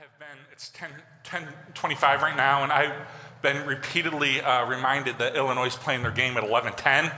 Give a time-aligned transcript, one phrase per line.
[0.00, 0.88] have been, it's 10,
[1.24, 2.94] 10 25 right now, and I've
[3.42, 7.04] been repeatedly uh, reminded that Illinois is playing their game at 11 10.
[7.04, 7.10] Um,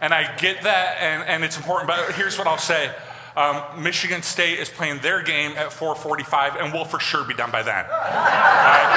[0.00, 2.92] and I get that, and, and it's important, but here's what I'll say.
[3.36, 7.52] Um, Michigan State is playing their game at 4:45, and we'll for sure be done
[7.52, 7.84] by then.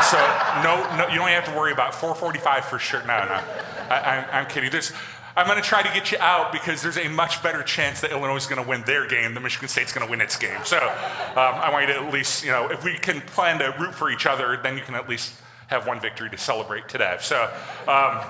[0.01, 0.17] So
[0.63, 3.01] no, no, you don't have to worry about 4:45 for sure.
[3.01, 3.39] No, no,
[3.91, 4.71] I, am kidding.
[4.71, 4.93] There's,
[5.39, 8.11] I'm going to try to get you out because there's a much better chance that
[8.11, 10.59] Illinois is going to win their game than Michigan State's going to win its game.
[10.65, 10.89] So um,
[11.37, 14.11] I want you to at least, you know, if we can plan to root for
[14.11, 15.33] each other, then you can at least
[15.67, 17.17] have one victory to celebrate today.
[17.21, 17.49] So.
[17.87, 18.21] Um,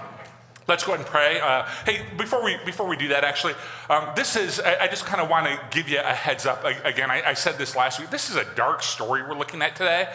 [0.67, 1.39] Let's go ahead and pray.
[1.39, 3.55] Uh, hey, before we before we do that, actually,
[3.89, 6.63] um, this is I, I just kind of want to give you a heads up.
[6.63, 8.11] Again, I, I said this last week.
[8.11, 10.07] This is a dark story we're looking at today.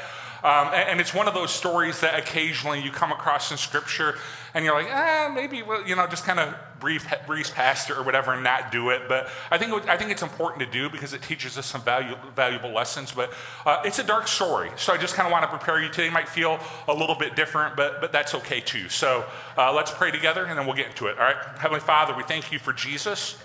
[0.45, 4.17] Um, and, and, it's one of those stories that occasionally you come across in Scripture,
[4.53, 7.97] and you're like, ah, maybe well, you know, just kind of breeze, breeze past it
[7.97, 9.09] or whatever, and not do it.
[9.09, 12.15] But I think I think it's important to do because it teaches us some value,
[12.37, 13.11] valuable lessons.
[13.11, 13.33] But
[13.65, 16.09] uh, it's a dark story, so I just kind of want to prepare you today.
[16.09, 18.91] It might feel a little bit different, but but that's okay too.
[18.91, 19.25] So
[19.57, 21.19] uh, let's pray together, and then we'll get into it.
[21.19, 23.39] All right, Heavenly Father, we thank you for Jesus,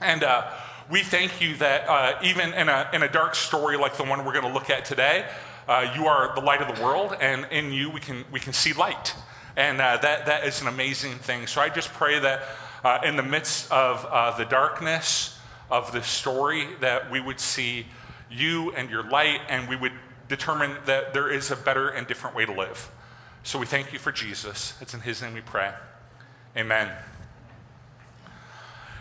[0.00, 0.22] and.
[0.22, 0.50] Uh,
[0.90, 4.26] we thank you that uh, even in a, in a dark story like the one
[4.26, 5.24] we're going to look at today,
[5.68, 8.52] uh, you are the light of the world, and in you we can, we can
[8.52, 9.14] see light.
[9.56, 11.46] And uh, that, that is an amazing thing.
[11.46, 12.42] So I just pray that
[12.84, 15.38] uh, in the midst of uh, the darkness
[15.70, 17.86] of the story, that we would see
[18.30, 19.92] you and your light, and we would
[20.28, 22.90] determine that there is a better and different way to live.
[23.42, 24.74] So we thank you for Jesus.
[24.80, 25.72] It's in his name we pray.
[26.56, 26.90] Amen.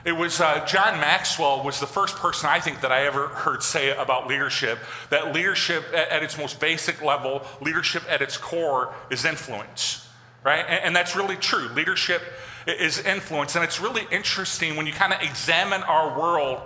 [0.03, 3.61] It was uh, John Maxwell was the first person I think that I ever heard
[3.61, 4.79] say about leadership
[5.11, 10.00] that leadership at, at its most basic level, leadership at its core is influence,
[10.43, 10.65] right?
[10.67, 11.67] And, and that's really true.
[11.69, 12.21] Leadership
[12.67, 16.61] is influence, and it's really interesting when you kind of examine our world,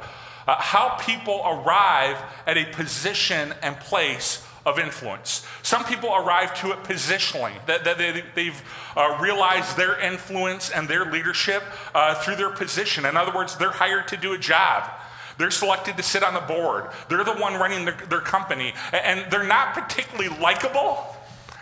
[0.47, 5.45] uh, how people arrive at a position and place of influence.
[5.61, 8.63] Some people arrive to it positionally, that, that they, have
[8.95, 11.63] uh, realized their influence and their leadership
[11.93, 13.05] uh, through their position.
[13.05, 14.89] In other words, they're hired to do a job.
[15.37, 16.87] They're selected to sit on the board.
[17.09, 18.73] They're the one running their, their company.
[18.91, 21.14] And they're not particularly likable.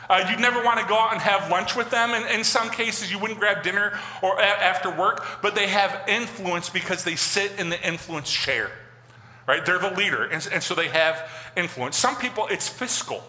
[0.10, 2.12] Uh, you'd never want to go out and have lunch with them.
[2.12, 6.08] And in some cases, you wouldn't grab dinner or a- after work, but they have
[6.08, 8.72] influence because they sit in the influence chair
[9.48, 9.66] right?
[9.66, 11.98] They're the leader, and, and so they have influence.
[11.98, 13.24] Some people, it's fiscal.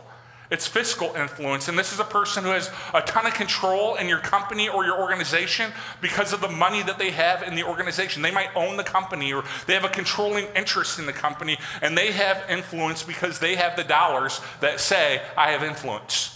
[0.51, 1.69] It's fiscal influence.
[1.69, 4.85] And this is a person who has a ton of control in your company or
[4.85, 8.23] your organization because of the money that they have in the organization.
[8.23, 11.97] They might own the company or they have a controlling interest in the company and
[11.97, 16.34] they have influence because they have the dollars that say, I have influence.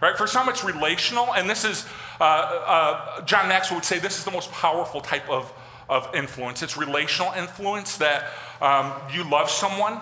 [0.00, 0.16] Right?
[0.16, 1.34] For some, it's relational.
[1.34, 1.84] And this is,
[2.20, 5.52] uh, uh, John Maxwell would say, this is the most powerful type of,
[5.88, 6.62] of influence.
[6.62, 10.00] It's relational influence that um, you love someone,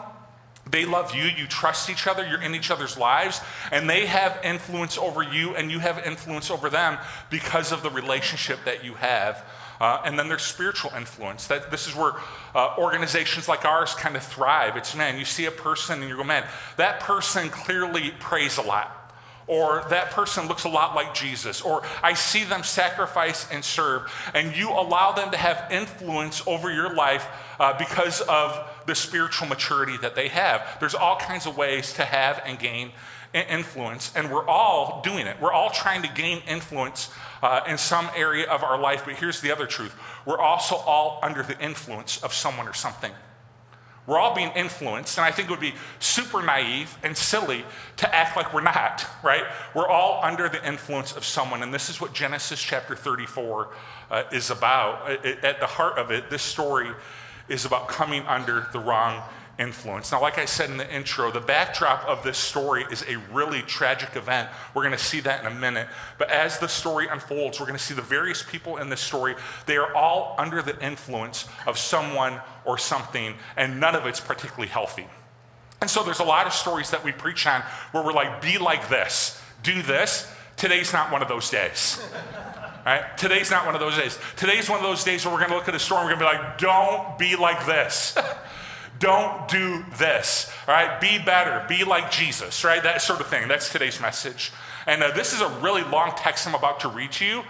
[0.69, 3.41] they love you, you trust each other, you're in each other's lives,
[3.71, 6.99] and they have influence over you, and you have influence over them
[7.31, 9.45] because of the relationship that you have.
[9.81, 11.47] Uh, and then there's spiritual influence.
[11.47, 12.15] That this is where
[12.55, 14.77] uh, organizations like ours kind of thrive.
[14.77, 16.47] It's man, you see a person and you go, man,
[16.77, 19.06] that person clearly prays a lot
[19.47, 24.13] or that person looks a lot like Jesus, or I see them sacrifice and serve,
[24.35, 27.27] and you allow them to have influence over your life
[27.61, 30.77] uh, because of the spiritual maturity that they have.
[30.81, 32.93] There's all kinds of ways to have and gain
[33.35, 35.37] influence, and we're all doing it.
[35.41, 37.11] We're all trying to gain influence
[37.43, 41.21] uh, in some area of our life, but here's the other truth we're also all
[41.23, 43.13] under the influence of someone or something.
[44.07, 47.65] We're all being influenced, and I think it would be super naive and silly
[47.97, 49.43] to act like we're not, right?
[49.75, 53.69] We're all under the influence of someone, and this is what Genesis chapter 34
[54.11, 55.11] uh, is about.
[55.25, 56.91] It, at the heart of it, this story
[57.49, 59.23] is about coming under the wrong
[59.59, 60.13] influence.
[60.13, 63.63] Now, like I said in the intro, the backdrop of this story is a really
[63.63, 64.51] tragic event.
[64.75, 65.89] We're going to see that in a minute.
[66.19, 69.35] But as the story unfolds, we're going to see the various people in this story.
[69.67, 74.69] They are all under the influence of someone or something, and none of it's particularly
[74.69, 75.07] healthy.
[75.81, 77.63] And so there's a lot of stories that we preach on
[77.93, 80.31] where we're like, be like this, do this.
[80.57, 82.07] Today's not one of those days.
[82.87, 83.19] Right?
[83.19, 84.17] Today's not one of those days.
[84.37, 86.25] Today's one of those days where we're going to look at a story and we're
[86.25, 88.17] going to be like, don't be like this.
[88.99, 91.01] Don't do this, all right?
[91.01, 92.83] Be better, be like Jesus, right?
[92.83, 93.49] That sort of thing.
[93.49, 94.53] That's today's message.
[94.87, 97.43] And uh, this is a really long text I'm about to read to you.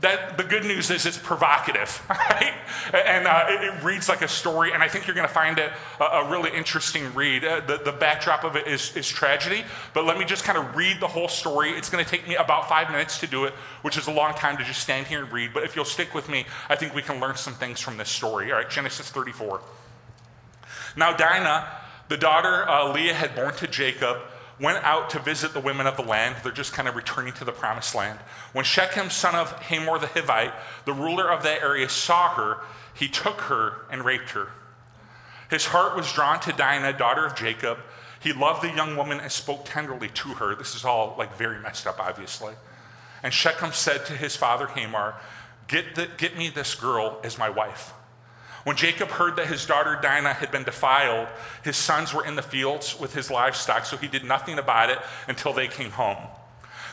[0.00, 2.52] That the good news is it's provocative, right?
[2.92, 5.58] And uh, it, it, reads like a story, and I think you're going to find
[5.58, 7.42] it a, a, really interesting read.
[7.42, 10.76] Uh, the, the backdrop of it is, is tragedy, but let me just kind of
[10.76, 11.70] read the whole story.
[11.70, 14.34] It's going to take me about five minutes to do it, which is a long
[14.34, 15.54] time to just stand here and read.
[15.54, 18.10] But if you'll stick with me, I think we can learn some things from this
[18.10, 18.52] story.
[18.52, 19.60] All right, Genesis 34.
[20.96, 21.68] Now Dinah
[22.08, 24.18] The daughter uh, Leah had born to Jacob
[24.60, 26.36] went out to visit the women of the land.
[26.42, 28.18] They're just kind of returning to the promised land.
[28.52, 30.52] When Shechem, son of Hamor the Hivite,
[30.84, 32.58] the ruler of that area, saw her,
[32.94, 34.48] he took her and raped her.
[35.50, 37.78] His heart was drawn to Dinah, daughter of Jacob.
[38.20, 40.54] He loved the young woman and spoke tenderly to her.
[40.54, 42.54] This is all like very messed up, obviously.
[43.22, 45.14] And Shechem said to his father Hamor,
[45.66, 47.92] Get, the, get me this girl as my wife.
[48.64, 51.28] When Jacob heard that his daughter Dinah had been defiled,
[51.62, 54.98] his sons were in the fields with his livestock, so he did nothing about it
[55.28, 56.18] until they came home.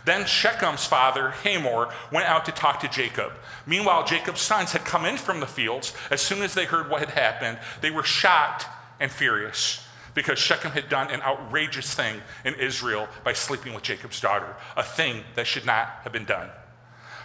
[0.03, 3.33] Then Shechem's father, Hamor, went out to talk to Jacob.
[3.65, 5.93] Meanwhile, Jacob's sons had come in from the fields.
[6.09, 8.65] As soon as they heard what had happened, they were shocked
[8.99, 14.19] and furious because Shechem had done an outrageous thing in Israel by sleeping with Jacob's
[14.19, 16.49] daughter, a thing that should not have been done.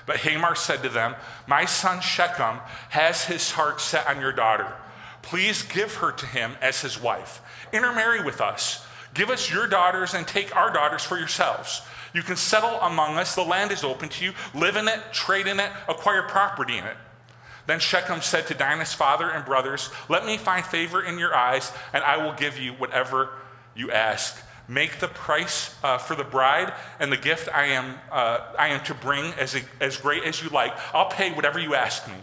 [0.06, 1.16] But Hamor said to them,
[1.46, 2.60] My son Shechem
[2.90, 4.72] has his heart set on your daughter.
[5.22, 7.42] Please give her to him as his wife.
[7.72, 8.86] Intermarry with us.
[9.12, 11.82] Give us your daughters and take our daughters for yourselves.
[12.14, 13.34] You can settle among us.
[13.34, 14.32] The land is open to you.
[14.54, 16.96] Live in it, trade in it, acquire property in it.
[17.66, 21.72] Then Shechem said to Dinah's father and brothers, Let me find favor in your eyes,
[21.92, 23.30] and I will give you whatever
[23.74, 24.40] you ask.
[24.68, 28.82] Make the price uh, for the bride and the gift I am, uh, I am
[28.84, 30.76] to bring as, a, as great as you like.
[30.92, 32.14] I'll pay whatever you ask me.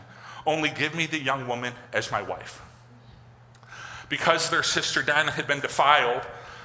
[0.46, 2.62] Only give me the young woman as my wife.
[4.10, 6.24] Because their sister Dinah had been defiled,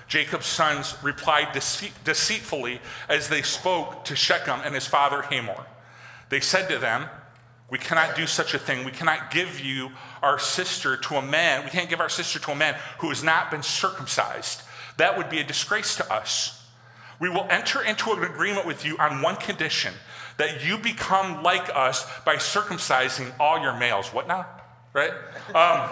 [0.09, 5.67] Jacob's sons replied deceit, deceitfully as they spoke to Shechem and his father Hamor.
[6.29, 7.07] They said to them,
[7.71, 8.85] We cannot do such a thing.
[8.85, 9.91] We cannot give you
[10.23, 11.65] our sister to a man.
[11.65, 14.63] We can't give our sister to a man who has not been circumcised.
[14.99, 16.67] That would be a disgrace to us.
[17.21, 19.95] We will enter into an agreement with you on one condition
[20.37, 24.13] that you become like us by circumcising all your males.
[24.13, 24.47] What now?
[24.93, 25.11] Right?
[25.55, 25.91] Um,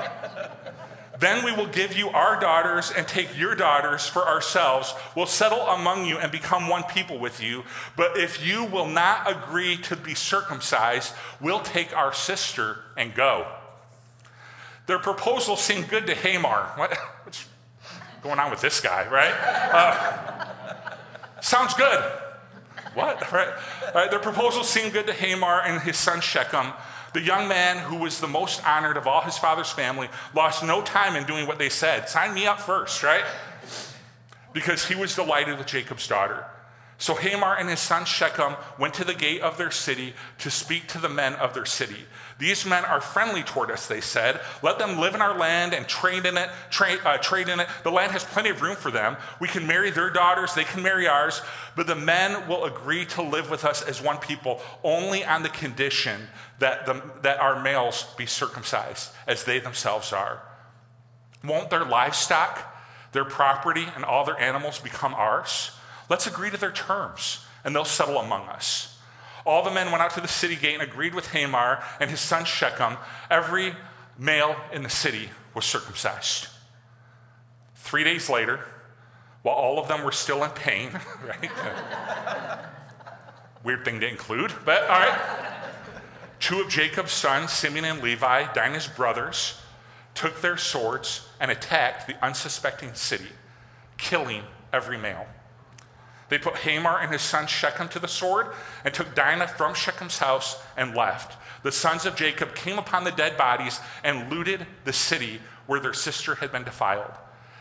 [1.20, 4.94] then we will give you our daughters and take your daughters for ourselves.
[5.16, 7.64] We'll settle among you and become one people with you.
[7.96, 13.46] But if you will not agree to be circumcised, we'll take our sister and go.
[14.86, 16.72] Their proposal seemed good to Hamor.
[16.76, 16.96] What?
[18.26, 19.32] Going on with this guy, right?
[19.72, 20.46] Uh,
[21.40, 22.02] sounds good.
[22.94, 23.22] What?
[23.32, 23.54] Right?
[23.94, 24.10] right?
[24.10, 26.72] Their proposal seemed good to Hamor and his son Shechem.
[27.14, 30.82] The young man who was the most honored of all his father's family lost no
[30.82, 32.08] time in doing what they said.
[32.08, 33.24] Sign me up first, right?
[34.52, 36.46] Because he was delighted with Jacob's daughter.
[36.98, 40.88] So Hamor and his son Shechem went to the gate of their city to speak
[40.88, 42.06] to the men of their city.
[42.38, 44.40] These men are friendly toward us, they said.
[44.62, 46.50] Let them live in our land and trade in it.
[46.70, 47.68] Trade, uh, trade in it.
[47.82, 49.16] The land has plenty of room for them.
[49.40, 51.40] We can marry their daughters, they can marry ours.
[51.76, 55.48] But the men will agree to live with us as one people only on the
[55.48, 56.28] condition
[56.58, 60.42] that, the, that our males be circumcised, as they themselves are.
[61.42, 62.74] Won't their livestock,
[63.12, 65.70] their property, and all their animals become ours?
[66.10, 68.95] Let's agree to their terms, and they'll settle among us.
[69.46, 72.20] All the men went out to the city gate and agreed with Hamor and his
[72.20, 72.96] son Shechem.
[73.30, 73.74] Every
[74.18, 76.48] male in the city was circumcised.
[77.76, 78.60] Three days later,
[79.42, 80.90] while all of them were still in pain,
[81.24, 81.50] right?
[83.64, 85.52] Weird thing to include, but all right.
[86.40, 89.60] Two of Jacob's sons, Simeon and Levi, Dinah's brothers,
[90.14, 93.28] took their swords and attacked the unsuspecting city,
[93.96, 95.26] killing every male.
[96.28, 98.48] They put Hamor and his son Shechem to the sword
[98.84, 101.36] and took Dinah from Shechem's house and left.
[101.62, 105.94] The sons of Jacob came upon the dead bodies and looted the city where their
[105.94, 107.12] sister had been defiled.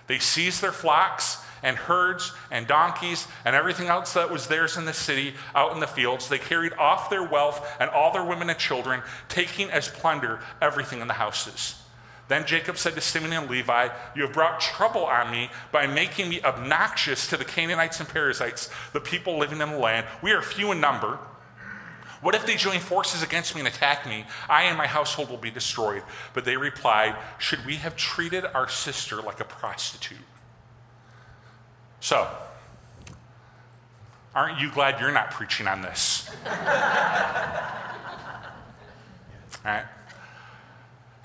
[0.07, 4.85] They seized their flocks and herds and donkeys and everything else that was theirs in
[4.85, 6.29] the city out in the fields.
[6.29, 11.01] They carried off their wealth and all their women and children, taking as plunder everything
[11.01, 11.81] in the houses.
[12.27, 16.29] Then Jacob said to Simeon and Levi, You have brought trouble on me by making
[16.29, 20.07] me obnoxious to the Canaanites and Perizzites, the people living in the land.
[20.23, 21.19] We are few in number.
[22.21, 24.25] What if they join forces against me and attack me?
[24.49, 26.01] I and my household will be destroyed.
[26.33, 30.17] But they replied, Should we have treated our sister like a prostitute?
[31.99, 32.27] So,
[34.33, 36.31] aren't you glad you're not preaching on this?
[36.45, 36.51] All
[39.63, 39.85] right?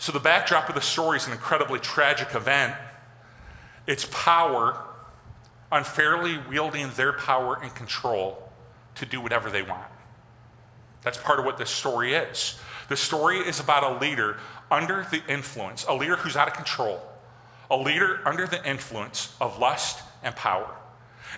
[0.00, 2.74] So, the backdrop of the story is an incredibly tragic event.
[3.86, 4.82] It's power
[5.70, 8.50] unfairly wielding their power and control
[8.94, 9.86] to do whatever they want.
[11.02, 12.58] That's part of what this story is.
[12.88, 14.38] The story is about a leader
[14.70, 17.02] under the influence, a leader who's out of control,
[17.70, 20.76] a leader under the influence of lust and power.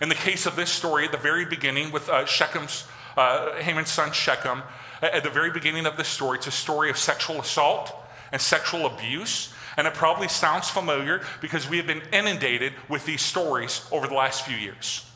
[0.00, 3.90] In the case of this story, at the very beginning, with uh, Shechem's, uh, Haman's
[3.90, 4.62] son Shechem,
[5.02, 7.92] at the very beginning of the story, it's a story of sexual assault
[8.33, 9.53] and sexual abuse.
[9.77, 14.15] And it probably sounds familiar because we have been inundated with these stories over the
[14.15, 15.09] last few years.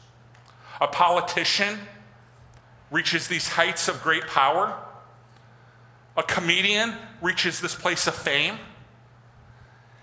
[0.81, 1.79] A politician
[2.91, 4.79] reaches these heights of great power,
[6.17, 8.59] a comedian reaches this place of fame.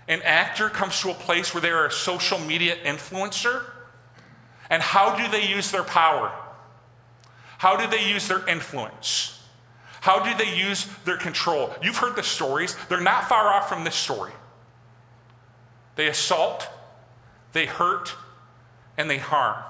[0.06, 3.64] An actor comes to a place where they're a social media influencer.
[4.70, 6.32] And how do they use their power?
[7.58, 9.33] How do they use their influence?
[10.04, 11.74] How do they use their control?
[11.82, 12.76] You've heard the stories.
[12.90, 14.32] They're not far off from this story.
[15.96, 16.68] They assault,
[17.54, 18.14] they hurt,
[18.98, 19.64] and they harm.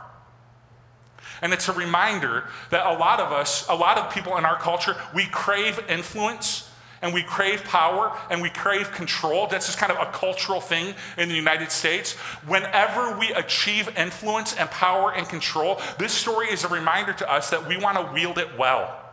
[1.40, 4.58] And it's a reminder that a lot of us, a lot of people in our
[4.58, 6.68] culture, we crave influence
[7.00, 9.46] and we crave power and we crave control.
[9.46, 12.14] That's just kind of a cultural thing in the United States.
[12.48, 17.50] Whenever we achieve influence and power and control, this story is a reminder to us
[17.50, 19.03] that we want to wield it well.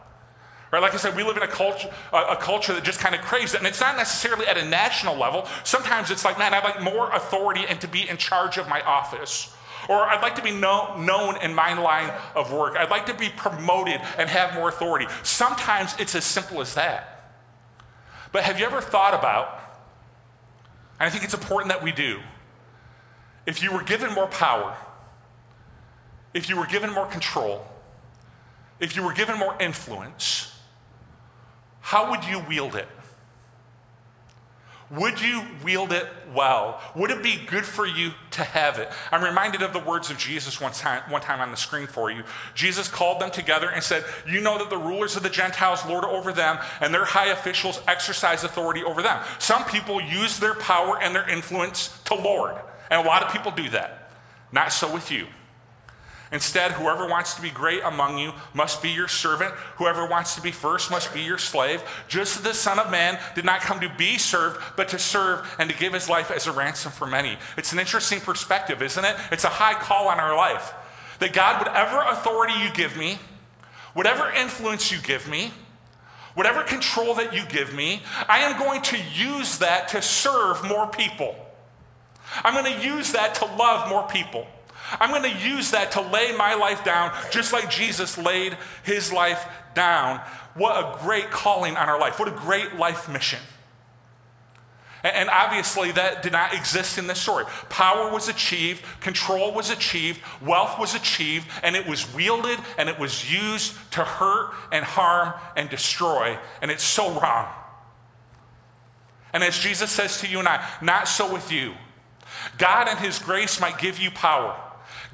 [0.71, 0.81] Right?
[0.81, 3.53] Like I said, we live in a culture, a, culture that just kind of craves
[3.53, 3.57] it.
[3.57, 5.45] And it's not necessarily at a national level.
[5.65, 8.81] Sometimes it's like, man, I'd like more authority and to be in charge of my
[8.81, 9.53] office.
[9.89, 12.77] Or I'd like to be know, known in my line of work.
[12.77, 15.07] I'd like to be promoted and have more authority.
[15.23, 17.33] Sometimes it's as simple as that.
[18.31, 19.59] But have you ever thought about,
[20.99, 22.21] and I think it's important that we do,
[23.45, 24.77] if you were given more power,
[26.33, 27.67] if you were given more control,
[28.79, 30.50] if you were given more influence,
[31.81, 32.87] how would you wield it?
[34.91, 36.81] Would you wield it well?
[36.95, 38.91] Would it be good for you to have it?
[39.09, 42.11] I'm reminded of the words of Jesus one time, one time on the screen for
[42.11, 42.23] you.
[42.55, 46.03] Jesus called them together and said, You know that the rulers of the Gentiles lord
[46.03, 49.23] over them, and their high officials exercise authority over them.
[49.39, 52.57] Some people use their power and their influence to lord,
[52.89, 54.11] and a lot of people do that.
[54.51, 55.27] Not so with you.
[56.31, 59.53] Instead, whoever wants to be great among you must be your servant.
[59.75, 61.83] Whoever wants to be first must be your slave.
[62.07, 65.45] Just as the Son of Man did not come to be served, but to serve
[65.59, 67.37] and to give his life as a ransom for many.
[67.57, 69.17] It's an interesting perspective, isn't it?
[69.31, 70.73] It's a high call on our life.
[71.19, 73.19] That God, whatever authority you give me,
[73.93, 75.51] whatever influence you give me,
[76.33, 80.87] whatever control that you give me, I am going to use that to serve more
[80.87, 81.35] people.
[82.43, 84.47] I'm going to use that to love more people.
[84.99, 89.11] I'm going to use that to lay my life down just like Jesus laid his
[89.11, 90.19] life down.
[90.53, 92.19] What a great calling on our life.
[92.19, 93.39] What a great life mission.
[95.03, 97.45] And obviously, that did not exist in this story.
[97.69, 102.99] Power was achieved, control was achieved, wealth was achieved, and it was wielded and it
[102.99, 106.37] was used to hurt and harm and destroy.
[106.61, 107.51] And it's so wrong.
[109.33, 111.73] And as Jesus says to you and I, not so with you.
[112.57, 114.59] God and His grace might give you power.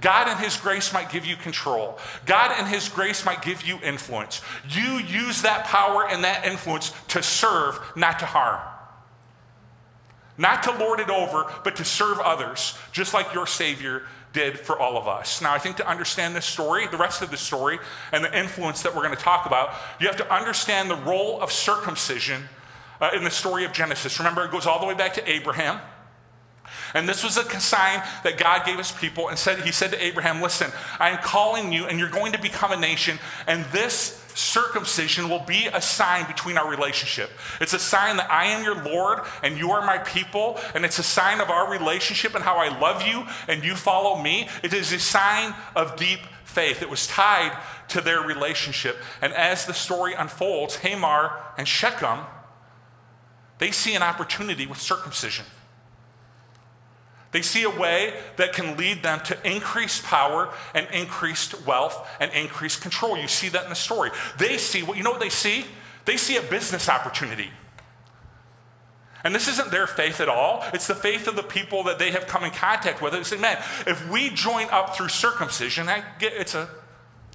[0.01, 1.97] God in His grace might give you control.
[2.25, 4.41] God in His grace might give you influence.
[4.69, 8.59] You use that power and that influence to serve, not to harm.
[10.37, 14.77] Not to lord it over, but to serve others, just like your Savior did for
[14.77, 15.41] all of us.
[15.41, 17.79] Now, I think to understand this story, the rest of the story,
[18.11, 21.41] and the influence that we're going to talk about, you have to understand the role
[21.41, 22.43] of circumcision
[23.01, 24.19] uh, in the story of Genesis.
[24.19, 25.79] Remember, it goes all the way back to Abraham.
[26.93, 30.03] And this was a sign that God gave his people and said, He said to
[30.03, 34.23] Abraham, Listen, I am calling you and you're going to become a nation, and this
[34.37, 37.31] circumcision will be a sign between our relationship.
[37.59, 40.99] It's a sign that I am your Lord and you are my people, and it's
[40.99, 44.47] a sign of our relationship and how I love you and you follow me.
[44.63, 46.81] It is a sign of deep faith.
[46.81, 47.57] It was tied
[47.89, 48.97] to their relationship.
[49.21, 52.19] And as the story unfolds, Hamor and Shechem,
[53.57, 55.45] they see an opportunity with circumcision.
[57.31, 62.31] They see a way that can lead them to increased power and increased wealth and
[62.31, 63.17] increased control.
[63.17, 64.11] You see that in the story.
[64.37, 65.65] They see what you know what they see?
[66.05, 67.51] They see a business opportunity.
[69.23, 70.63] And this isn't their faith at all.
[70.73, 73.11] It's the faith of the people that they have come in contact with.
[73.11, 75.87] They say, man, if we join up through circumcision,
[76.19, 76.69] get it's a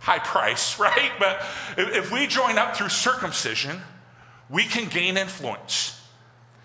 [0.00, 1.12] high price, right?
[1.18, 1.44] But
[1.76, 3.82] if we join up through circumcision,
[4.49, 6.00] we can gain influence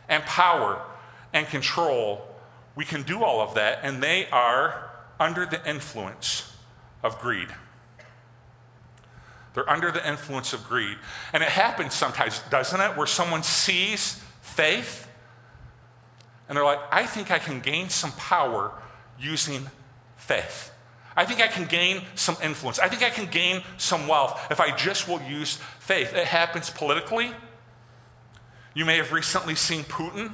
[0.07, 0.81] and power
[1.33, 2.26] and control
[2.77, 6.55] we can do all of that, and they are under the influence
[7.03, 7.49] of greed.
[9.55, 10.97] They're under the influence of greed.
[11.33, 15.09] And it happens sometimes, doesn't it, where someone sees faith
[16.47, 18.71] and they're like, I think I can gain some power
[19.19, 19.67] using
[20.15, 20.71] faith.
[21.15, 22.77] I think I can gain some influence.
[22.77, 26.13] I think I can gain some wealth if I just will use faith.
[26.13, 27.31] It happens politically.
[28.75, 30.33] You may have recently seen Putin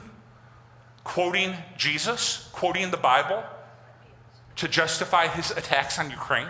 [1.03, 3.43] quoting Jesus, quoting the Bible
[4.55, 6.47] to justify his attacks on Ukraine.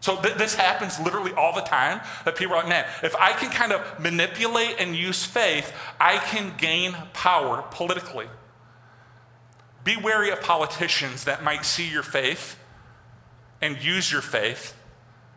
[0.00, 3.32] So th- this happens literally all the time that people are like, man, if I
[3.32, 8.28] can kind of manipulate and use faith, I can gain power politically.
[9.82, 12.58] Be wary of politicians that might see your faith
[13.60, 14.74] and use your faith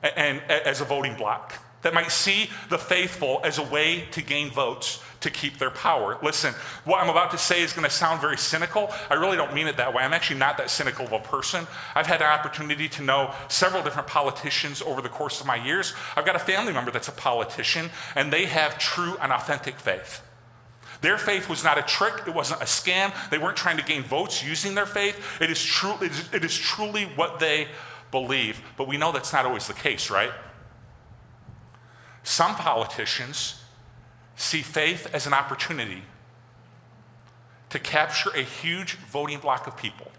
[0.03, 4.21] and, and as a voting block, that might see the faithful as a way to
[4.21, 6.17] gain votes to keep their power.
[6.21, 8.91] Listen, what I'm about to say is going to sound very cynical.
[9.09, 10.03] I really don't mean it that way.
[10.03, 11.67] I'm actually not that cynical of a person.
[11.95, 15.93] I've had an opportunity to know several different politicians over the course of my years.
[16.15, 20.27] I've got a family member that's a politician, and they have true and authentic faith.
[21.01, 23.11] Their faith was not a trick, it wasn't a scam.
[23.29, 25.41] They weren't trying to gain votes using their faith.
[25.41, 27.67] It is, true, it is, it is truly what they
[28.11, 28.61] believe.
[28.77, 30.31] But we know that's not always the case, right?
[32.23, 33.60] Some politicians
[34.41, 36.03] see faith as an opportunity
[37.69, 40.11] to capture a huge voting block of people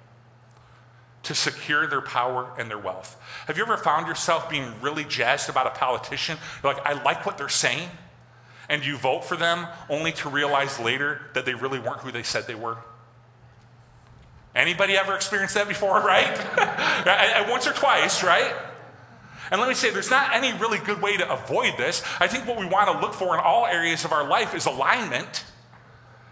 [1.23, 3.21] to secure their power and their wealth.
[3.47, 6.39] Have you ever found yourself being really jazzed about a politician?
[6.63, 7.89] You're like, I like what they're saying,
[8.69, 12.23] and you vote for them only to realize later that they really weren't who they
[12.23, 12.79] said they were?
[14.55, 17.47] Anybody ever experienced that before, right?
[17.49, 18.55] Once or twice, right?
[19.53, 22.03] And let me say, there's not any really good way to avoid this.
[22.19, 24.65] I think what we want to look for in all areas of our life is
[24.65, 25.45] alignment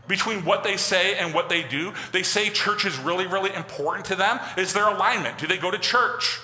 [0.08, 1.92] between what they say and what they do.
[2.12, 4.40] They say church is really, really important to them.
[4.56, 5.36] Is there alignment?
[5.36, 6.40] Do they go to church?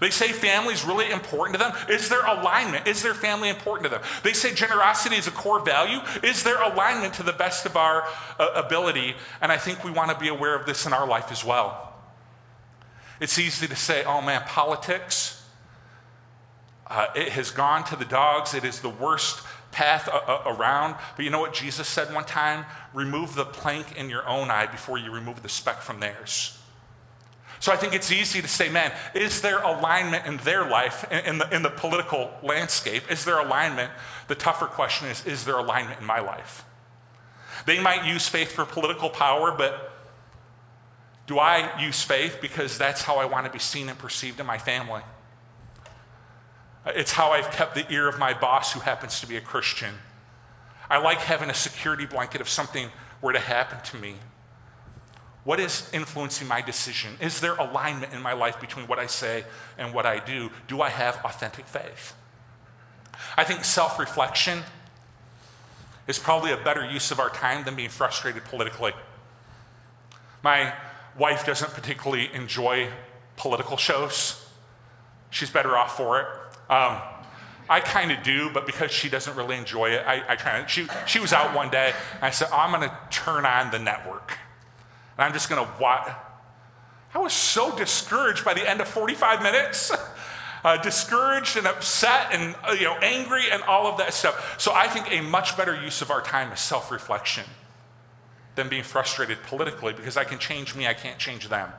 [0.00, 1.74] They say family is really important to them.
[1.90, 2.86] Is there alignment?
[2.88, 4.02] Is their family important to them?
[4.22, 6.00] They say generosity is a core value.
[6.22, 8.04] Is there alignment to the best of our
[8.38, 9.14] uh, ability?
[9.42, 11.92] And I think we want to be aware of this in our life as well.
[13.20, 15.43] It's easy to say, oh man, politics,
[16.86, 18.54] uh, it has gone to the dogs.
[18.54, 20.96] It is the worst path a- a- around.
[21.16, 22.66] But you know what Jesus said one time?
[22.92, 26.58] Remove the plank in your own eye before you remove the speck from theirs.
[27.60, 31.24] So I think it's easy to say, man, is there alignment in their life, in,
[31.24, 33.10] in, the, in the political landscape?
[33.10, 33.90] Is there alignment?
[34.28, 36.64] The tougher question is, is there alignment in my life?
[37.64, 39.92] They might use faith for political power, but
[41.26, 44.46] do I use faith because that's how I want to be seen and perceived in
[44.46, 45.00] my family?
[46.86, 49.94] It's how I've kept the ear of my boss who happens to be a Christian.
[50.90, 52.90] I like having a security blanket if something
[53.22, 54.16] were to happen to me.
[55.44, 57.16] What is influencing my decision?
[57.20, 59.44] Is there alignment in my life between what I say
[59.78, 60.50] and what I do?
[60.68, 62.14] Do I have authentic faith?
[63.36, 64.62] I think self reflection
[66.06, 68.92] is probably a better use of our time than being frustrated politically.
[70.42, 70.74] My
[71.18, 72.88] wife doesn't particularly enjoy
[73.36, 74.46] political shows,
[75.30, 76.26] she's better off for it.
[76.70, 76.98] Um,
[77.68, 80.66] I kind of do, but because she doesn't really enjoy it, I, I try.
[80.66, 83.78] She, she was out one day, and I said, I'm going to turn on the
[83.78, 84.36] network.
[85.16, 86.10] And I'm just going to watch.
[87.14, 89.92] I was so discouraged by the end of 45 minutes.
[90.64, 94.58] Uh, discouraged and upset and uh, you know angry and all of that stuff.
[94.58, 97.44] So I think a much better use of our time is self-reflection
[98.54, 101.70] than being frustrated politically because I can change me, I can't change them.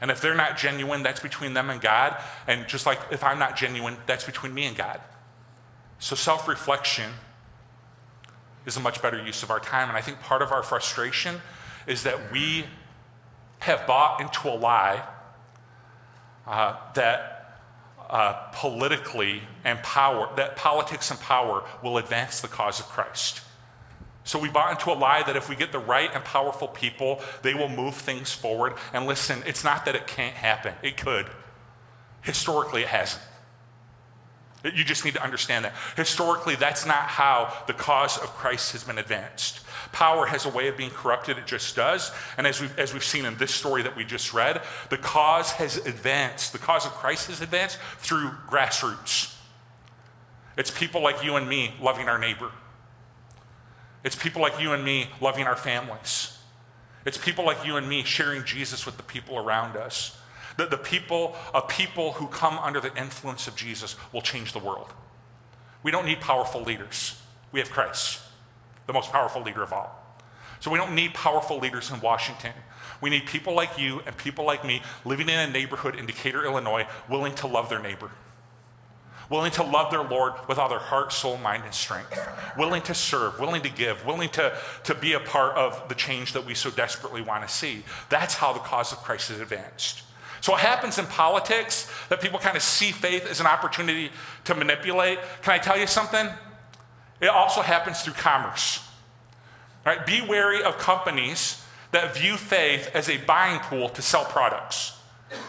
[0.00, 2.16] And if they're not genuine, that's between them and God.
[2.46, 5.00] And just like if I'm not genuine, that's between me and God.
[5.98, 7.12] So self reflection
[8.66, 9.88] is a much better use of our time.
[9.88, 11.40] And I think part of our frustration
[11.86, 12.66] is that we
[13.60, 15.02] have bought into a lie
[16.46, 17.60] uh, that
[18.10, 23.40] uh, politically and power, that politics and power will advance the cause of Christ.
[24.26, 27.20] So we bought into a lie that if we get the right and powerful people,
[27.42, 28.74] they will move things forward.
[28.92, 31.30] And listen, it's not that it can't happen, it could.
[32.22, 33.22] Historically, it hasn't.
[34.64, 35.74] You just need to understand that.
[35.96, 39.60] Historically, that's not how the cause of Christ has been advanced.
[39.92, 42.10] Power has a way of being corrupted, it just does.
[42.36, 44.60] And as we've, as we've seen in this story that we just read,
[44.90, 46.52] the cause has advanced.
[46.52, 49.36] The cause of Christ has advanced through grassroots.
[50.58, 52.50] It's people like you and me loving our neighbor
[54.06, 56.38] it's people like you and me loving our families.
[57.04, 60.16] It's people like you and me sharing Jesus with the people around us.
[60.56, 64.60] The, the people, a people who come under the influence of Jesus will change the
[64.60, 64.92] world.
[65.82, 67.20] We don't need powerful leaders.
[67.50, 68.20] We have Christ,
[68.86, 70.00] the most powerful leader of all.
[70.60, 72.52] So we don't need powerful leaders in Washington.
[73.00, 76.44] We need people like you and people like me living in a neighborhood in Decatur,
[76.44, 78.12] Illinois, willing to love their neighbor
[79.28, 82.18] willing to love their Lord with all their heart, soul, mind, and strength,
[82.56, 86.32] willing to serve, willing to give, willing to, to be a part of the change
[86.32, 87.84] that we so desperately want to see.
[88.08, 90.02] That's how the cause of Christ is advanced.
[90.40, 94.10] So, what happens in politics that people kind of see faith as an opportunity
[94.44, 95.18] to manipulate?
[95.42, 96.28] Can I tell you something?
[97.20, 98.86] It also happens through commerce.
[99.84, 100.04] Right?
[100.04, 101.62] Be wary of companies
[101.92, 104.95] that view faith as a buying pool to sell products.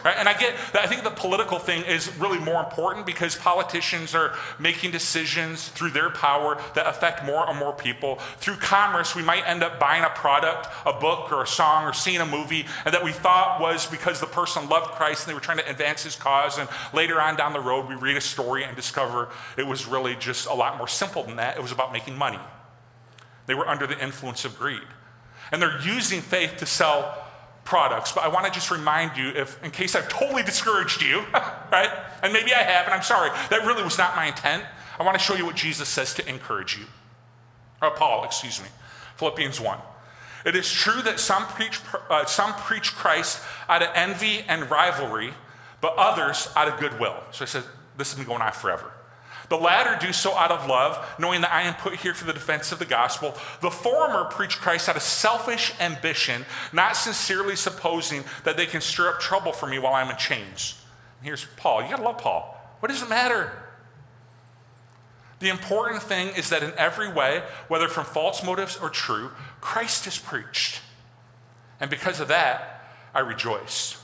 [0.04, 0.16] Right?
[0.18, 4.12] And I get that I think the political thing is really more important because politicians
[4.12, 8.16] are making decisions through their power that affect more and more people.
[8.38, 11.92] Through commerce, we might end up buying a product, a book, or a song, or
[11.92, 15.34] seeing a movie, and that we thought was because the person loved Christ and they
[15.34, 16.58] were trying to advance his cause.
[16.58, 20.16] And later on down the road, we read a story and discover it was really
[20.16, 21.56] just a lot more simple than that.
[21.56, 22.40] It was about making money.
[23.46, 24.82] They were under the influence of greed.
[25.52, 27.27] And they're using faith to sell
[27.68, 31.20] products, but I want to just remind you, if in case I've totally discouraged you,
[31.70, 31.90] right?
[32.22, 34.64] And maybe I have, and I'm sorry, that really was not my intent.
[34.98, 36.86] I want to show you what Jesus says to encourage you.
[37.82, 38.68] Or Paul, excuse me.
[39.16, 39.78] Philippians 1.
[40.46, 41.78] It is true that some preach,
[42.08, 45.34] uh, some preach Christ out of envy and rivalry,
[45.82, 47.22] but others out of goodwill.
[47.32, 47.64] So I said,
[47.98, 48.90] this has been going on forever.
[49.48, 52.32] The latter do so out of love, knowing that I am put here for the
[52.32, 53.34] defense of the gospel.
[53.60, 59.08] The former preach Christ out of selfish ambition, not sincerely supposing that they can stir
[59.08, 60.82] up trouble for me while I'm in chains.
[61.22, 61.82] Here's Paul.
[61.82, 62.54] You gotta love Paul.
[62.80, 63.52] What does it matter?
[65.40, 69.30] The important thing is that in every way, whether from false motives or true,
[69.60, 70.80] Christ is preached.
[71.80, 72.82] And because of that,
[73.14, 73.96] I rejoice.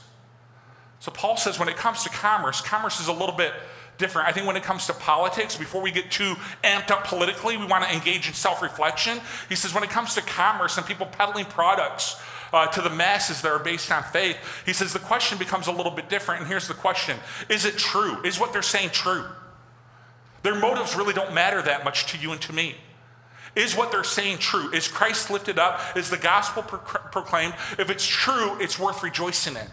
[0.99, 3.53] So Paul says when it comes to commerce, commerce is a little bit
[3.97, 4.27] different.
[4.27, 7.65] I think when it comes to politics, before we get too amped up politically, we
[7.65, 9.19] want to engage in self reflection.
[9.49, 12.21] He says when it comes to commerce and people peddling products,
[12.53, 15.71] uh, to the masses that are based on faith, he says the question becomes a
[15.71, 16.41] little bit different.
[16.41, 17.17] And here's the question
[17.49, 18.21] Is it true?
[18.23, 19.25] Is what they're saying true?
[20.43, 22.75] Their motives really don't matter that much to you and to me.
[23.55, 24.71] Is what they're saying true?
[24.73, 25.79] Is Christ lifted up?
[25.95, 27.55] Is the gospel pro- proclaimed?
[27.79, 29.67] If it's true, it's worth rejoicing in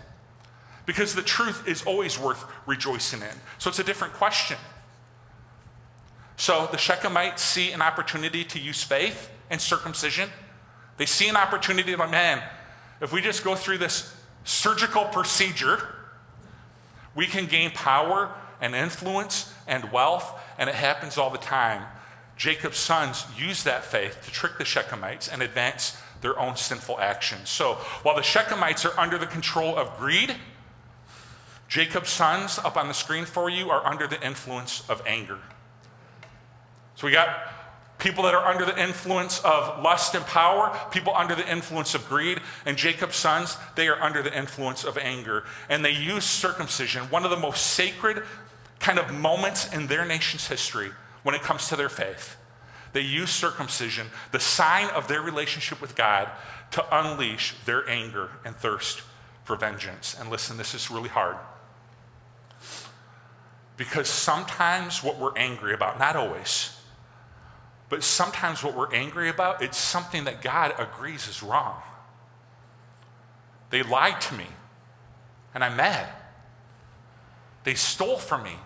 [0.87, 3.35] because the truth is always worth rejoicing in.
[3.59, 4.57] So it's a different question.
[6.37, 10.29] So the Shechemites see an opportunity to use faith and circumcision.
[10.97, 12.43] They see an opportunity of, like, man,
[13.01, 14.15] if we just go through this
[14.45, 15.87] surgical procedure,
[17.15, 21.85] we can gain power and influence and wealth, and it happens all the time.
[22.37, 27.51] Jacob's sons use that faith to trick the Shechemites and advance their own sinful actions.
[27.51, 30.35] So while the Shechemites are under the control of greed,
[31.73, 35.39] Jacob's sons up on the screen for you are under the influence of anger.
[36.97, 37.35] So we got
[37.99, 42.07] people that are under the influence of lust and power, people under the influence of
[42.11, 45.45] greed, and Jacob's sons, they are under the influence of anger.
[45.71, 48.23] And they use circumcision, one of the most sacred
[48.79, 50.91] kind of moments in their nation's history
[51.23, 52.37] when it comes to their faith.
[52.93, 56.29] They use circumcision, the sign of their relationship with God,
[56.73, 59.01] to unleash their anger and thirst
[59.45, 60.15] for vengeance.
[60.21, 61.39] And listen, this is really hard.
[63.77, 66.77] Because sometimes what we're angry about, not always,
[67.89, 71.83] but sometimes what we're angry about, it's something that God agrees is wrong.
[73.71, 74.47] They lied to me,
[75.55, 76.09] and I'm mad.
[77.65, 78.57] They stole from me,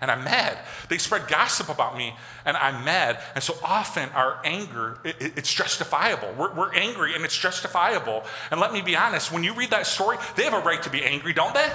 [0.00, 0.58] and I'm mad.
[0.88, 3.20] They spread gossip about me, and I'm mad.
[3.34, 6.32] And so often our anger, it, it's justifiable.
[6.36, 8.24] We're, we're angry, and it's justifiable.
[8.50, 10.90] And let me be honest, when you read that story, they have a right to
[10.90, 11.70] be angry, don't they?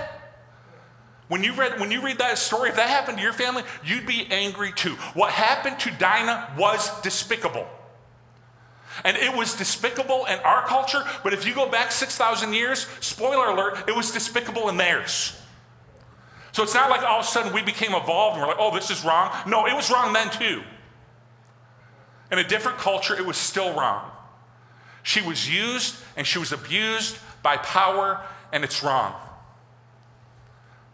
[1.27, 4.05] When you, read, when you read that story, if that happened to your family, you'd
[4.05, 4.93] be angry too.
[5.13, 7.67] What happened to Dinah was despicable.
[9.03, 13.47] And it was despicable in our culture, but if you go back 6,000 years, spoiler
[13.47, 15.39] alert, it was despicable in theirs.
[16.53, 18.73] So it's not like all of a sudden we became evolved and we're like, oh,
[18.73, 19.31] this is wrong.
[19.45, 20.63] No, it was wrong then too.
[22.31, 24.09] In a different culture, it was still wrong.
[25.03, 29.13] She was used and she was abused by power, and it's wrong.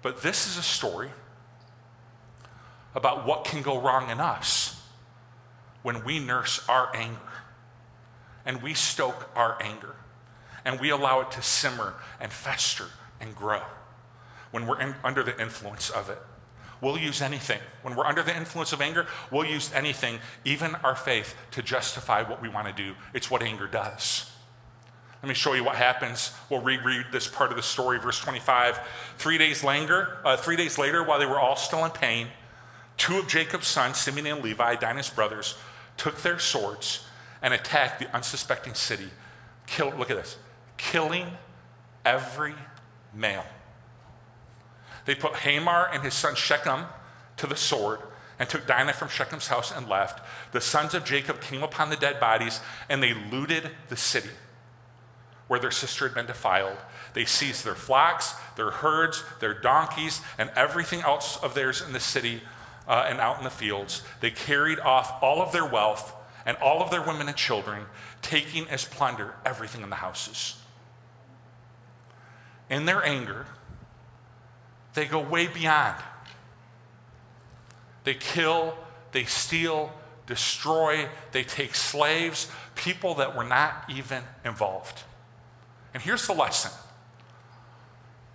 [0.04, 1.10] But this is a story
[2.94, 4.80] about what can go wrong in us
[5.82, 7.20] when we nurse our anger
[8.46, 9.96] and we stoke our anger
[10.66, 12.86] and we allow it to simmer and fester
[13.20, 13.62] and grow
[14.52, 16.20] when we're in, under the influence of it.
[16.82, 17.60] We'll use anything.
[17.82, 22.24] When we're under the influence of anger, we'll use anything, even our faith, to justify
[22.24, 22.96] what we want to do.
[23.14, 24.33] It's what anger does.
[25.24, 26.34] Let me show you what happens.
[26.50, 28.78] We'll reread this part of the story, verse 25.
[29.18, 32.28] Three days later, uh, three days later, while they were all still in pain,
[32.98, 35.56] two of Jacob's sons, Simeon and Levi, Dinah's brothers,
[35.96, 37.06] took their swords
[37.42, 39.08] and attacked the unsuspecting city.
[39.66, 40.36] Kill, look at this,
[40.76, 41.28] killing
[42.04, 42.56] every
[43.14, 43.46] male.
[45.06, 46.88] They put Hamor and his son Shechem
[47.38, 48.02] to the sword
[48.40, 50.20] and took Dinah from Shechem's house and left.
[50.52, 52.60] The sons of Jacob came upon the dead bodies
[52.90, 54.30] and they looted the city
[55.48, 56.78] where their sister had been defiled.
[57.14, 62.00] They seized their flocks, their herds, their donkeys, and everything else of theirs in the
[62.00, 62.42] city
[62.88, 64.02] uh, and out in the fields.
[64.20, 66.14] They carried off all of their wealth
[66.46, 67.86] and all of their women and children,
[68.22, 70.58] taking as plunder everything in the houses.
[72.70, 73.46] In their anger,
[74.94, 76.02] they go way beyond.
[78.04, 78.76] They kill,
[79.12, 79.94] they steal,
[80.26, 85.04] destroy, they take slaves, people that were not even involved.
[85.94, 86.72] And here's the lesson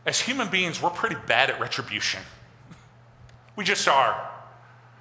[0.07, 2.21] as human beings, we're pretty bad at retribution.
[3.57, 4.31] We just are.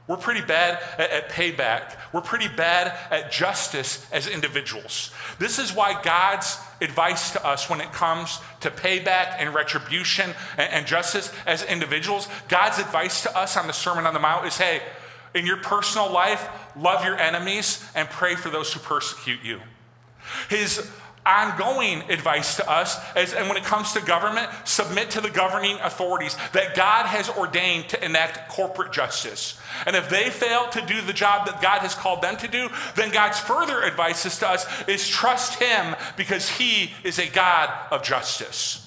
[0.08, 1.96] We're pretty bad at, at, payback.
[2.14, 5.12] We're pretty bad at justice as individuals.
[5.38, 10.72] This is why God's advice to us when it comes to payback and retribution and,
[10.72, 14.58] and justice as individuals, God's advice to us on the Sermon on the Mount is
[14.58, 14.82] hey,
[15.36, 19.60] in your personal life, love your enemies and pray for those who persecute you.
[20.50, 20.90] His
[21.28, 26.38] ongoing advice to us and when it comes to government submit to the governing authorities
[26.54, 31.14] that god has ordained to enact corporate justice and if they fail to do the
[31.14, 34.66] job that god has called them to do then god's further advice is to us
[34.88, 38.84] is trust him because he is a god of justice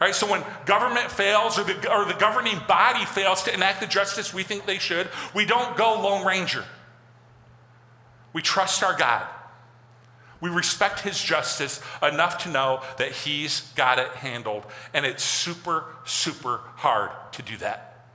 [0.00, 3.86] Right, so when government fails or the, or the governing body fails to enact the
[3.88, 6.64] justice we think they should, we don't go Lone Ranger.
[8.32, 9.26] We trust our God.
[10.40, 14.64] We respect his justice enough to know that he's got it handled.
[14.94, 18.06] And it's super, super hard to do that.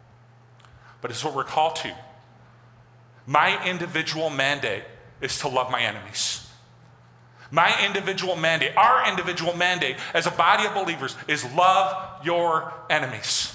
[1.01, 1.93] But it's what we're called to.
[3.25, 4.83] My individual mandate
[5.21, 6.49] is to love my enemies.
[7.51, 13.52] My individual mandate, our individual mandate as a body of believers is love your enemies.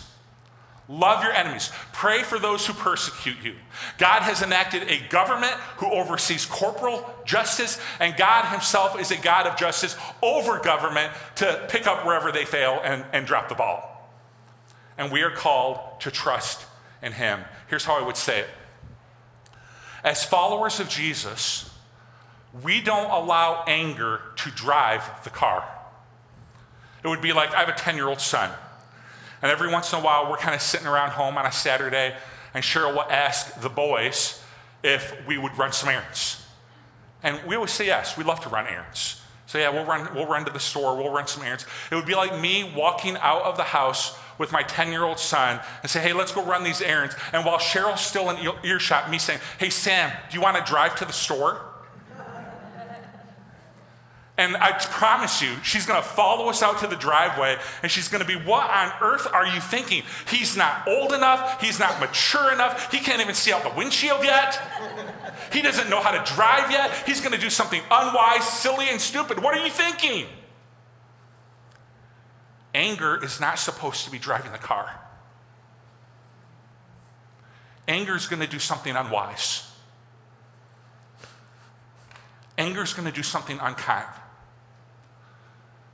[0.89, 1.71] Love your enemies.
[1.93, 3.55] Pray for those who persecute you.
[3.99, 9.47] God has enacted a government who oversees corporal justice, and God Himself is a God
[9.47, 14.11] of justice over government to pick up wherever they fail and, and drop the ball.
[14.97, 16.65] And we are called to trust
[17.03, 17.41] in Him.
[17.69, 18.49] Here's how I would say it
[20.03, 21.71] As followers of Jesus,
[22.63, 25.69] we don't allow anger to drive the car.
[27.05, 28.51] It would be like I have a 10 year old son.
[29.43, 32.15] And every once in a while, we're kind of sitting around home on a Saturday,
[32.55, 34.43] and Cheryl will ask the boys
[34.83, 36.45] if we would run some errands.
[37.23, 39.21] And we always say yes, we love to run errands.
[39.47, 41.67] So yeah, we'll run, we'll run to the store, we'll run some errands.
[41.91, 45.19] It would be like me walking out of the house with my 10 year old
[45.19, 47.17] son and say, hey, let's go run these errands.
[47.33, 50.95] And while Cheryl's still in earshot, me saying, hey, Sam, do you want to drive
[50.97, 51.63] to the store?
[54.39, 58.07] And I promise you, she's going to follow us out to the driveway and she's
[58.07, 60.05] going to be, What on earth are you thinking?
[60.31, 61.61] He's not old enough.
[61.61, 62.93] He's not mature enough.
[62.93, 64.61] He can't even see out the windshield yet.
[65.53, 66.93] He doesn't know how to drive yet.
[67.05, 69.43] He's going to do something unwise, silly, and stupid.
[69.43, 70.27] What are you thinking?
[72.75, 75.01] Anger is not supposed to be driving the car.
[77.89, 79.69] Anger is going to do something unwise.
[82.57, 84.07] Anger is going to do something unkind.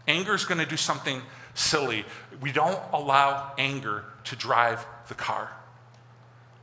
[0.07, 1.23] Anger is going to do something
[1.55, 2.05] silly.
[2.41, 5.51] We don't allow anger to drive the car.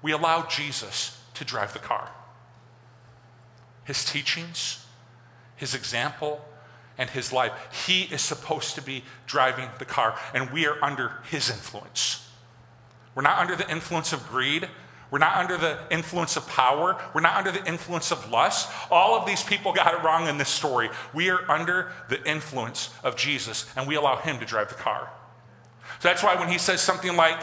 [0.02, 2.12] We allow Jesus to drive the car.
[3.84, 4.86] His teachings,
[5.56, 6.46] his example,
[6.98, 7.52] and his life.
[7.88, 12.30] He is supposed to be driving the car, and we are under his influence.
[13.16, 14.70] We're not under the influence of greed.
[15.12, 17.00] We're not under the influence of power.
[17.14, 18.72] We're not under the influence of lust.
[18.90, 20.90] All of these people got it wrong in this story.
[21.14, 25.12] We are under the influence of Jesus, and we allow Him to drive the car.
[26.00, 27.42] So that's why when He says something like,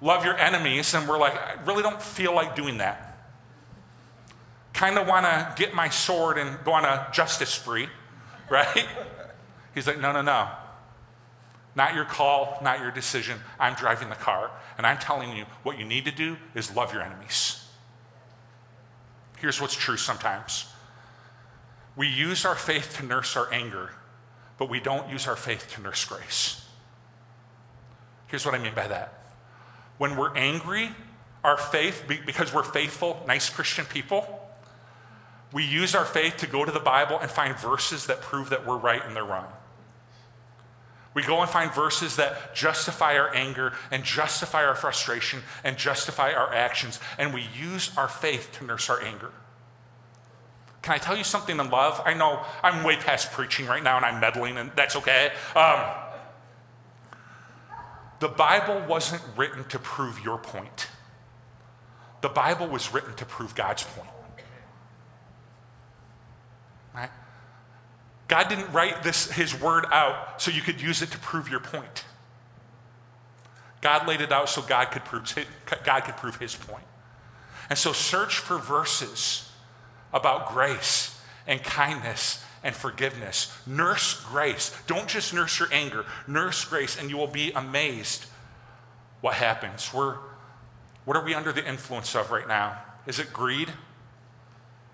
[0.00, 3.10] love your enemies, and we're like, I really don't feel like doing that.
[4.72, 7.88] Kind of want to get my sword and go on a justice spree,
[8.50, 8.86] right?
[9.74, 10.48] He's like, no, no, no.
[11.76, 13.40] Not your call, not your decision.
[13.58, 16.92] I'm driving the car, and I'm telling you what you need to do is love
[16.92, 17.64] your enemies.
[19.38, 20.66] Here's what's true sometimes
[21.96, 23.90] we use our faith to nurse our anger,
[24.58, 26.64] but we don't use our faith to nurse grace.
[28.26, 29.12] Here's what I mean by that.
[29.98, 30.90] When we're angry,
[31.44, 34.40] our faith, because we're faithful, nice Christian people,
[35.52, 38.66] we use our faith to go to the Bible and find verses that prove that
[38.66, 39.46] we're right and they're wrong.
[41.14, 46.32] We go and find verses that justify our anger and justify our frustration and justify
[46.32, 49.30] our actions, and we use our faith to nurse our anger.
[50.82, 52.02] Can I tell you something in love?
[52.04, 55.32] I know I'm way past preaching right now and I'm meddling, and that's okay.
[55.56, 55.80] Um,
[58.18, 60.88] the Bible wasn't written to prove your point,
[62.20, 64.10] the Bible was written to prove God's point.
[66.94, 67.10] Right?
[68.28, 71.60] God didn't write this, his word out so you could use it to prove your
[71.60, 72.04] point.
[73.80, 75.34] God laid it out so God could prove,
[75.84, 76.84] God could prove his point.
[77.68, 79.50] And so search for verses
[80.12, 83.52] about grace and kindness and forgiveness.
[83.66, 84.74] Nurse grace.
[84.86, 88.24] Don't just nurse your anger, nurse grace, and you will be amazed
[89.20, 89.92] what happens.
[89.92, 90.16] We're,
[91.04, 92.78] what are we under the influence of right now?
[93.06, 93.70] Is it greed?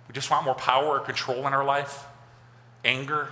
[0.08, 2.06] We just want more power or control in our life?
[2.84, 3.28] Anger?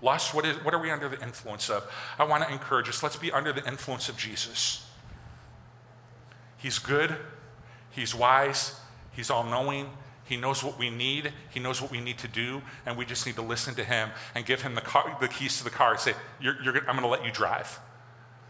[0.00, 0.34] Lust?
[0.34, 1.90] What, is, what are we under the influence of?
[2.18, 3.02] I want to encourage us.
[3.02, 4.86] Let's be under the influence of Jesus.
[6.56, 7.16] He's good,
[7.90, 8.80] He's wise,
[9.12, 9.90] He's all knowing,
[10.24, 11.32] he knows what we need.
[11.50, 14.10] He knows what we need to do, and we just need to listen to him
[14.34, 16.96] and give him the, car, the keys to the car and say, you're, you're, I'm
[16.96, 17.78] going to let you drive.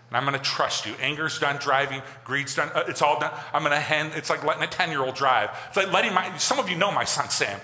[0.08, 0.94] And I'm going to trust you.
[1.00, 3.32] Anger's done driving, greed's done, uh, it's all done.
[3.52, 5.50] I'm going to hand, it's like letting a 10 year old drive.
[5.68, 7.58] It's like letting my, some of you know my son Sam.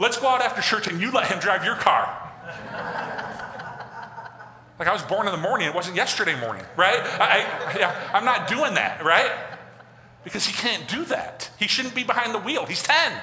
[0.00, 2.06] Let's go out after church and you let him drive your car.
[4.78, 7.00] Like I was born in the morning, it wasn't yesterday morning, right?
[7.20, 9.30] I, I, I'm not doing that, right?
[10.24, 11.50] Because he can't do that.
[11.58, 12.64] He shouldn't be behind the wheel.
[12.64, 13.12] He's 10.
[13.12, 13.20] And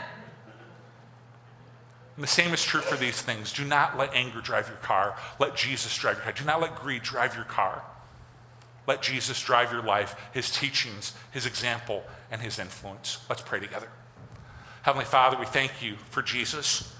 [2.23, 3.51] the same is true for these things.
[3.51, 5.17] Do not let anger drive your car.
[5.39, 6.33] Let Jesus drive your car.
[6.33, 7.81] Do not let greed drive your car.
[8.85, 13.17] Let Jesus drive your life, his teachings, his example, and his influence.
[13.29, 13.89] Let's pray together.
[14.87, 16.93] Heavenly Father, we thank you for Jesus.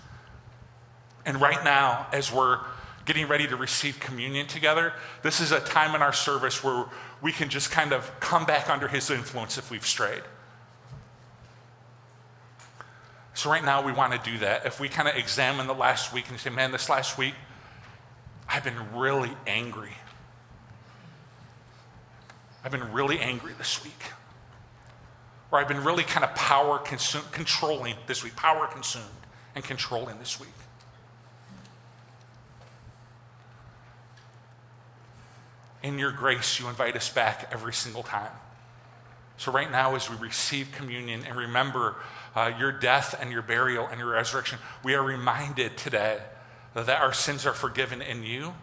[1.26, 2.60] And right now, as we're
[3.06, 4.92] getting ready to receive communion together,
[5.24, 6.84] this is a time in our service where
[7.22, 10.24] we can just kind of come back under his influence if we've strayed.
[13.34, 14.66] So, right now, we want to do that.
[14.66, 17.36] If we kind of examine the last week and say, man, this last week,
[18.50, 19.94] I've been really angry.
[22.66, 24.12] I've been really angry this week.
[25.52, 29.06] Or I've been really kind of power consumed, controlling this week, power consumed
[29.56, 30.50] and controlling this week.
[35.88, 38.32] in your grace, you invite us back every single time.
[39.38, 41.96] So, right now, as we receive communion and remember
[42.36, 46.20] uh, your death and your burial and your resurrection, we are reminded today
[46.74, 48.54] that our sins are forgiven in you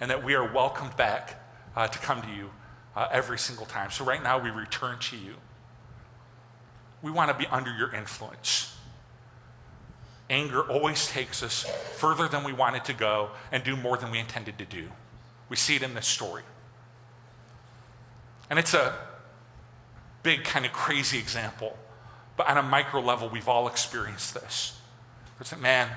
[0.00, 1.40] and that we are welcomed back
[1.76, 2.50] uh, to come to you
[2.96, 3.90] uh, every single time.
[3.90, 5.34] So, right now, we return to you.
[7.02, 8.76] We want to be under your influence.
[10.30, 11.64] Anger always takes us
[11.96, 14.88] further than we wanted to go and do more than we intended to do.
[15.48, 16.44] We see it in this story.
[18.48, 18.94] And it's a
[20.22, 21.76] big, kind of crazy example.
[22.36, 24.78] But on a micro level, we've all experienced this.
[25.40, 25.88] It's like, man,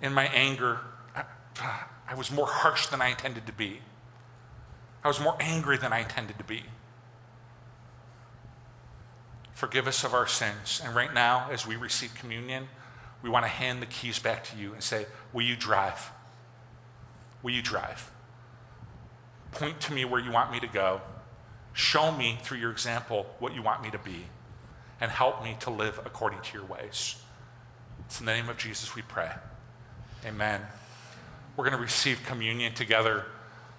[0.00, 0.80] in my anger,
[1.14, 1.24] I,
[2.08, 3.80] I was more harsh than I intended to be.
[5.04, 6.64] I was more angry than I intended to be.
[9.56, 10.82] Forgive us of our sins.
[10.84, 12.68] And right now, as we receive communion,
[13.22, 16.10] we want to hand the keys back to you and say, Will you drive?
[17.42, 18.10] Will you drive?
[19.52, 21.00] Point to me where you want me to go.
[21.72, 24.26] Show me through your example what you want me to be,
[25.00, 27.16] and help me to live according to your ways.
[28.04, 29.30] It's in the name of Jesus we pray.
[30.26, 30.60] Amen.
[31.56, 33.24] We're going to receive communion together.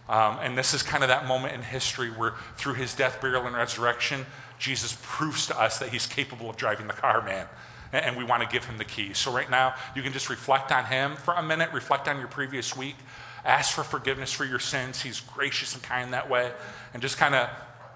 [0.09, 3.45] Um, and this is kind of that moment in history where, through his death, burial,
[3.45, 4.25] and resurrection,
[4.59, 7.47] Jesus proves to us that he's capable of driving the car, man.
[7.93, 9.17] And, we want to give him the keys.
[9.17, 12.27] So, right now, you can just reflect on him for a minute, reflect on your
[12.27, 12.97] previous week,
[13.45, 15.01] ask for forgiveness for your sins.
[15.01, 16.51] He's gracious and kind that way.
[16.93, 17.49] And just kind of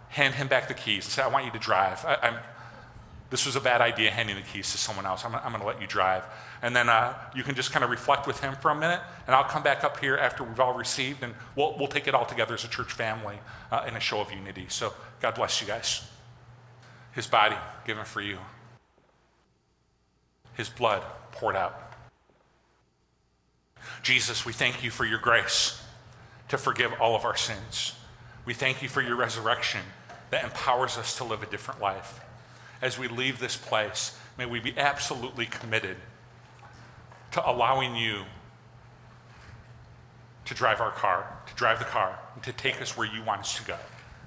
[0.07, 2.05] hand him back the keys and say, I want you to drive.
[2.05, 2.39] I,
[3.31, 5.23] this was a bad idea handing the keys to someone else.
[5.25, 6.23] I'm, I'm going to let you drive.
[6.61, 9.33] And then uh, you can just kind of reflect with him for a minute, and
[9.33, 12.25] I'll come back up here after we've all received, and we'll, we'll take it all
[12.25, 13.39] together as a church family
[13.71, 14.65] uh, in a show of unity.
[14.67, 16.10] So God bless you guys.
[17.13, 18.37] His body given for you,
[20.53, 21.93] his blood poured out.
[24.01, 25.81] Jesus, we thank you for your grace
[26.49, 27.95] to forgive all of our sins.
[28.45, 29.81] We thank you for your resurrection
[30.29, 32.21] that empowers us to live a different life.
[32.81, 35.97] As we leave this place, may we be absolutely committed
[37.31, 38.23] to allowing you
[40.45, 43.41] to drive our car, to drive the car, and to take us where you want
[43.41, 43.77] us to go.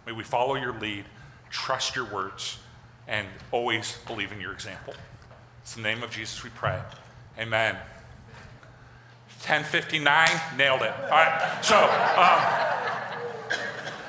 [0.06, 1.04] May we follow your lead,
[1.50, 2.58] trust your words,
[3.06, 4.94] and always believe in your example.
[5.62, 6.80] It's the name of Jesus we pray.
[7.38, 7.76] Amen.
[9.46, 10.90] 1059, nailed it.
[10.90, 11.76] All right, so.
[11.76, 12.64] Um,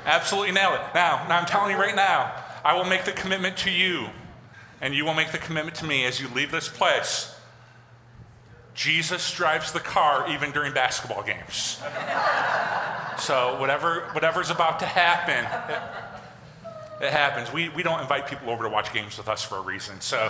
[0.05, 0.81] Absolutely nailed it.
[0.93, 2.31] Now, now I'm telling you right now,
[2.63, 4.07] I will make the commitment to you,
[4.79, 7.35] and you will make the commitment to me as you leave this place.
[8.75, 11.81] Jesus drives the car even during basketball games.
[13.17, 15.45] so whatever whatever's about to happen,
[17.01, 17.51] it, happens.
[17.51, 20.01] We, we don't invite people over to watch games with us for a reason.
[20.01, 20.29] So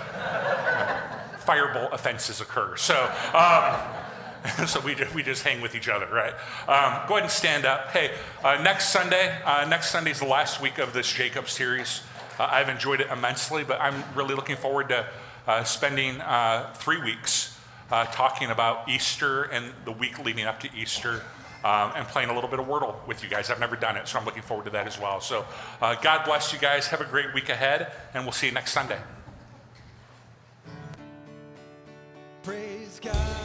[1.40, 2.76] fireball offenses occur.
[2.78, 3.12] So.
[3.34, 3.80] Um,
[4.68, 6.34] so we we just hang with each other, right?
[6.68, 7.90] Um, go ahead and stand up.
[7.92, 8.12] Hey,
[8.44, 12.04] uh, next Sunday, uh, next Sunday is the last week of this Jacob series.
[12.38, 15.08] Uh, I've enjoyed it immensely, but I'm really looking forward to
[15.48, 17.58] uh, spending uh, three weeks
[17.92, 21.24] uh, talking about Easter and the week leading up to Easter
[21.66, 23.50] um, and playing a little bit of Wordle with you guys.
[23.50, 25.20] I've never done it, so I'm looking forward to that as well.
[25.20, 25.46] So
[25.82, 26.88] uh, God bless you guys.
[26.88, 29.00] Have a great week ahead, and we'll see you next Sunday.
[32.44, 33.45] Praise God.